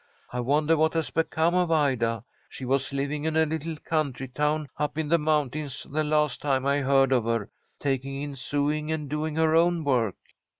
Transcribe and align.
I 0.33 0.39
wonder 0.39 0.77
what 0.77 0.95
has 0.95 1.11
become 1.11 1.53
of 1.53 1.69
Ida. 1.69 2.23
She 2.49 2.65
was 2.65 2.91
living 2.91 3.25
in 3.25 3.37
a 3.37 3.45
little 3.45 3.75
country 3.85 4.27
town 4.27 4.67
up 4.77 4.97
in 4.97 5.09
the 5.09 5.19
mountains 5.19 5.83
the 5.83 6.03
last 6.03 6.41
time 6.41 6.65
I 6.65 6.79
heard 6.79 7.11
of 7.11 7.25
her, 7.25 7.51
taking 7.79 8.19
in 8.19 8.35
sewing 8.35 8.91
and 8.91 9.07
doing 9.07 9.35
her 9.35 9.55
own 9.55 9.83
work." 9.83 10.15